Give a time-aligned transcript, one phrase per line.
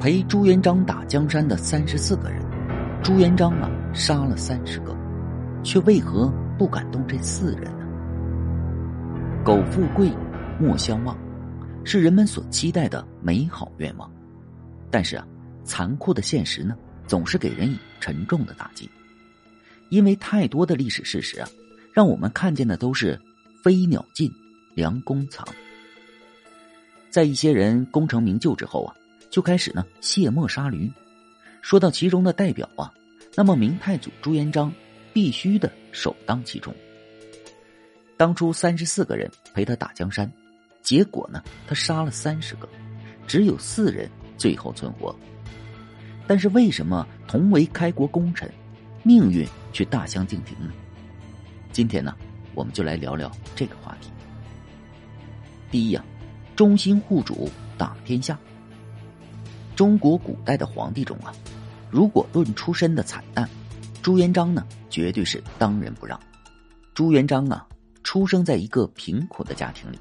[0.00, 2.40] 陪朱元璋打江山的三十四个人，
[3.02, 4.96] 朱元璋啊杀了三十个，
[5.64, 7.84] 却为何不敢动这四人呢？
[9.44, 10.08] 苟富贵，
[10.60, 11.18] 莫相忘，
[11.82, 14.08] 是人们所期待的美好愿望。
[14.88, 15.26] 但是啊，
[15.64, 16.76] 残酷的现实呢，
[17.08, 18.88] 总是给人以沉重的打击。
[19.88, 21.48] 因为太多的历史事实啊，
[21.92, 23.20] 让我们看见的都是
[23.64, 24.30] 飞鸟尽，
[24.76, 25.44] 良弓藏。
[27.10, 28.94] 在一些人功成名就之后啊，
[29.30, 30.90] 就开始呢卸磨杀驴。
[31.60, 32.92] 说到其中的代表啊，
[33.34, 34.72] 那么明太祖朱元璋
[35.12, 36.74] 必须的首当其冲。
[38.16, 40.30] 当初三十四个人陪他打江山，
[40.82, 42.68] 结果呢，他杀了三十个，
[43.26, 45.14] 只有四人最后存活。
[46.26, 48.50] 但是为什么同为开国功臣，
[49.02, 50.72] 命运却大相径庭呢？
[51.72, 52.16] 今天呢，
[52.54, 54.10] 我们就来聊聊这个话题。
[55.70, 56.04] 第一呀。
[56.56, 58.36] 忠心护主，打天下。
[59.78, 61.32] 中国古代的皇帝中啊，
[61.88, 63.48] 如果论出身的惨淡，
[64.02, 66.18] 朱元璋呢绝对是当仁不让。
[66.94, 67.64] 朱元璋啊，
[68.02, 69.98] 出生在一个贫苦的家庭里，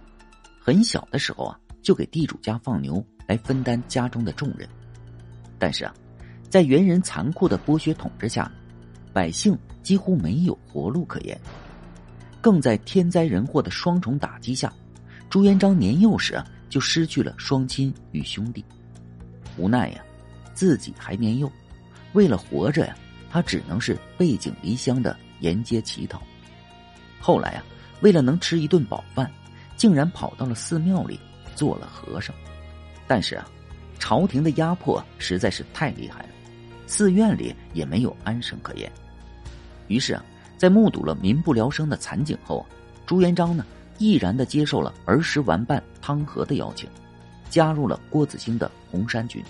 [0.60, 4.68] 很小的时候啊，就给地主家放牛来分担家中的重任。
[5.60, 5.94] 但是啊，
[6.50, 8.52] 在元人残酷的剥削统治下，
[9.14, 11.40] 百姓几乎没有活路可言，
[12.42, 14.74] 更在天灾人祸的双重打击下。
[15.30, 18.66] 朱元璋年幼时啊，就失去了双亲与兄弟，
[19.58, 20.02] 无奈呀，
[20.54, 21.52] 自己还年幼，
[22.14, 22.96] 为了活着呀，
[23.30, 26.22] 他只能是背井离乡的沿街乞讨。
[27.20, 27.64] 后来啊，
[28.02, 29.32] 为了能吃一顿饱饭，
[29.76, 31.20] 竟然跑到了寺庙里
[31.56, 32.36] 做了和尚。
[33.08, 33.48] 但是啊，
[34.00, 36.30] 朝廷的压迫实在是太厉害了，
[36.86, 38.92] 寺院里也没有安生可言。
[39.88, 40.24] 于是啊，
[40.58, 42.66] 在目睹了民不聊生的惨景后，
[43.06, 43.66] 朱元璋呢。
[44.00, 46.88] 毅然的接受了儿时玩伴汤和的邀请，
[47.50, 49.44] 加入了郭子兴的红衫军，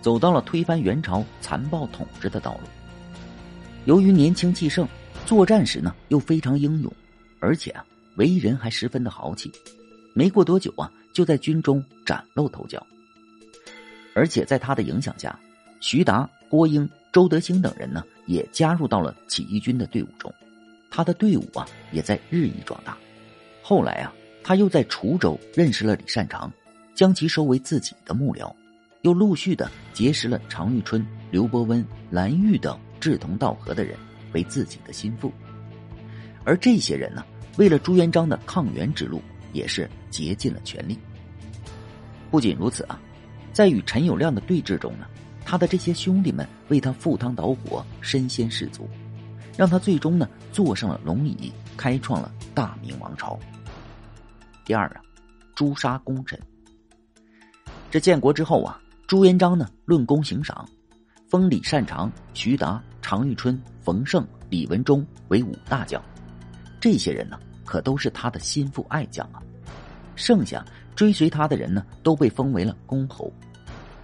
[0.00, 2.60] 走到了推翻元朝残暴统治的道路。
[3.84, 4.86] 由于年轻气盛，
[5.24, 6.92] 作战时呢又非常英勇，
[7.40, 7.84] 而且啊
[8.16, 9.50] 为人还十分的豪气，
[10.12, 12.84] 没过多久啊就在军中崭露头角。
[14.14, 15.38] 而且在他的影响下，
[15.80, 20.32] 徐达、郭英、周德兴等人呢也加入到了起义军的队伍中，
[20.90, 22.96] 他的队伍啊也在日益壮大。
[23.62, 26.50] 后来啊，他又在滁州认识了李善长，
[26.96, 28.52] 将其收为自己的幕僚，
[29.02, 33.94] 又陆续的结识了常遇春、刘伯温、蓝玉等志同道合的人
[34.32, 35.30] 为自己的心腹。
[36.42, 37.22] 而这些人呢，
[37.58, 39.20] 为了朱元璋的抗元之路，
[39.52, 40.98] 也是竭尽了全力。
[42.30, 42.98] 不仅如此啊，
[43.52, 45.06] 在与陈友谅的对峙中呢，
[45.44, 48.88] 他的这些兄弟们为他赴汤蹈火，身先士卒，
[49.54, 53.38] 让他最终呢坐上了龙椅，开创了大明王朝。
[54.64, 55.02] 第二啊，
[55.54, 56.40] 诛杀功臣。
[57.96, 60.68] 这建国之后啊，朱元璋呢论功行赏，
[61.30, 65.98] 封李善长、徐达、常遇春、冯胜、李文忠为五大将。
[66.78, 69.40] 这些人呢，可都是他的心腹爱将啊。
[70.14, 70.62] 剩下
[70.94, 73.32] 追随他的人呢，都被封为了公侯，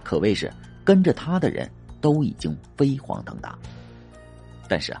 [0.03, 0.51] 可谓是
[0.83, 1.69] 跟着他的人
[2.01, 3.55] 都已经飞黄腾达。
[4.67, 4.99] 但是啊，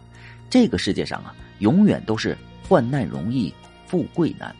[0.51, 2.37] 这个世界上啊，永远都是
[2.69, 3.51] 患难容易，
[3.87, 4.55] 富贵难。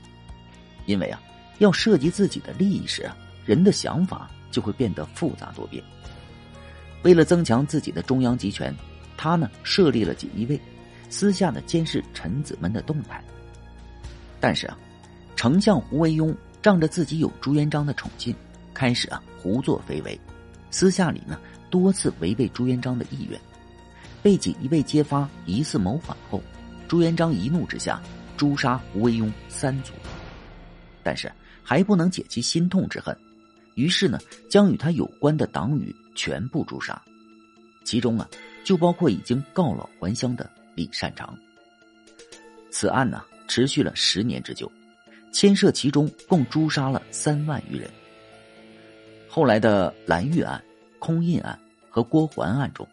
[0.87, 1.21] 因为啊，
[1.59, 3.15] 要涉及自己的利益时啊，
[3.45, 5.83] 人的想法就会变得复杂多变。
[7.03, 8.73] 为了增强自己的中央集权，
[9.17, 10.59] 他呢设立了锦衣卫，
[11.09, 13.23] 私下的监视臣子们的动态。
[14.39, 14.77] 但是啊，
[15.35, 18.33] 丞相胡惟庸仗着自己有朱元璋的宠信，
[18.73, 20.19] 开始啊胡作非为，
[20.71, 21.37] 私下里呢
[21.69, 23.39] 多次违背朱元璋的意愿，
[24.21, 26.41] 被锦衣卫揭发疑似谋反后，
[26.87, 28.01] 朱元璋一怒之下
[28.37, 29.91] 诛杀胡惟庸三族。
[31.03, 31.29] 但是
[31.61, 33.17] 还不能解其心痛之恨，
[33.75, 34.19] 于是呢，
[34.49, 37.01] 将与他有关的党羽全部诛杀，
[37.83, 38.27] 其中啊，
[38.63, 41.37] 就包括已经告老还乡的李善长。
[42.71, 44.71] 此案呢，持续了十年之久，
[45.31, 47.89] 牵涉其中共诛杀了三万余人。
[49.27, 50.63] 后来的蓝玉案、
[50.99, 51.57] 空印案
[51.89, 52.87] 和郭桓案中，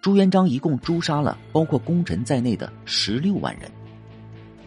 [0.00, 3.70] 朱元璋一共诛杀了包括功臣在内的十六万人，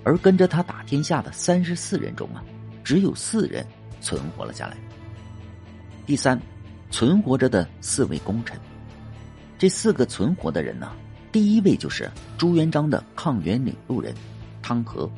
[0.03, 2.43] 而跟着他打天下的三十四人中啊。
[2.83, 3.65] 只有四人
[3.99, 4.77] 存活了下来。
[6.07, 6.41] 第三，
[6.89, 8.57] 存活着的四位功臣，
[9.57, 10.89] 这四个存活的人呢，
[11.33, 14.15] 第一位就是朱元璋的抗元领路人
[14.61, 15.11] 汤和。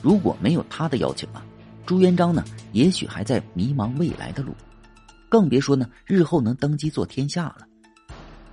[0.00, 1.44] 如果没有他的邀请啊，
[1.84, 2.42] 朱元璋呢，
[2.72, 4.54] 也许还在迷茫未来的路，
[5.28, 7.68] 更别说呢日后能登基做天下了。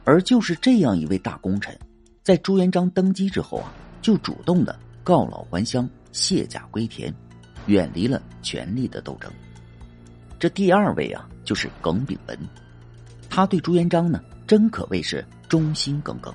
[0.03, 1.79] 而就是这样一位大功臣，
[2.23, 3.71] 在朱元璋登基之后啊，
[4.01, 7.13] 就主动的告老还乡，卸甲归田。
[7.67, 9.31] 远离了权力的斗争。
[10.39, 12.37] 这第二位啊，就是耿炳文。
[13.29, 16.33] 他对朱元璋呢，真可谓是忠心耿耿。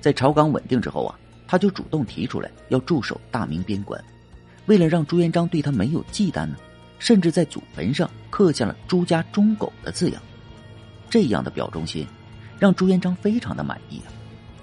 [0.00, 4.02] 在朝纲稳定之后啊，他就主动提出来要驻守大明边关，
[4.66, 6.56] 为了让朱元璋对他没有忌惮呢，
[6.98, 10.22] 甚至在祖坟上刻下了“朱家忠狗”的字样。
[11.10, 12.06] 这样的表忠心，
[12.58, 14.12] 让朱元璋非常的满意啊！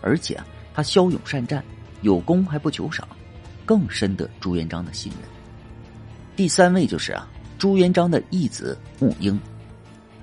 [0.02, 1.64] 而且啊，他骁勇善战，
[2.02, 3.08] 有功还不求赏，
[3.66, 5.22] 更深得朱元璋的信任。
[6.36, 9.40] 第三位就是啊，朱元璋的义子穆英，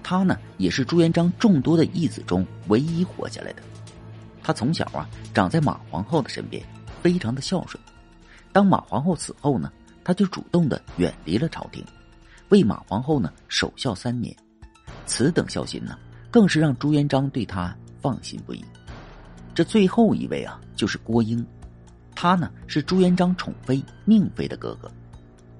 [0.02, 3.62] 他呢也是朱元璋众多的义子中唯一活下来的。
[4.42, 6.62] 他从小啊长在马皇后的身边，
[7.02, 7.82] 非常的孝顺。
[8.52, 9.72] 当马皇后死后呢，
[10.04, 11.84] 他就主动的远离了朝廷，
[12.50, 14.34] 为马皇后呢守孝三年。
[15.06, 15.98] 此等孝心呢，
[16.30, 18.64] 更是让朱元璋对他放心不已。
[19.54, 21.44] 这最后一位啊，就是郭英，
[22.14, 24.90] 他呢是朱元璋宠妃宁妃的哥哥，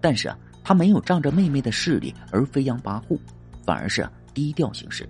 [0.00, 3.18] 但是啊，他没有仗着妹妹的势力而飞扬跋扈，
[3.64, 5.08] 反而是低调行事，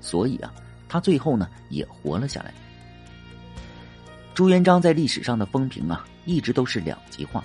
[0.00, 0.52] 所以啊，
[0.88, 2.52] 他最后呢也活了下来。
[4.34, 7.44] 朱元璋在历史上的风评啊，一直都是两极化。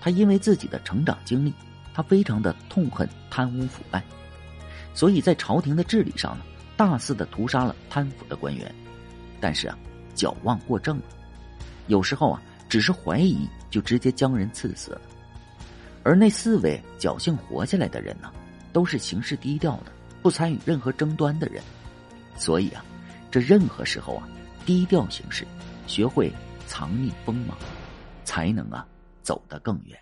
[0.00, 1.52] 他因为自己的成长经历，
[1.94, 4.04] 他非常的痛恨贪污腐败，
[4.92, 6.44] 所以在朝廷的治理上呢，
[6.76, 8.74] 大肆的屠杀了贪腐的官员。
[9.40, 9.78] 但是啊，
[10.14, 11.04] 矫枉过正了，
[11.86, 15.00] 有时候啊，只是怀疑就直接将人赐死了。
[16.04, 18.30] 而那四位侥幸活下来的人呢，
[18.72, 19.86] 都是行事低调的，
[20.22, 21.62] 不参与任何争端的人。
[22.36, 22.84] 所以啊，
[23.30, 24.28] 这任何时候啊，
[24.66, 25.46] 低调行事。
[25.86, 26.32] 学会
[26.66, 27.56] 藏匿锋芒，
[28.24, 28.86] 才能啊
[29.22, 29.98] 走得更远。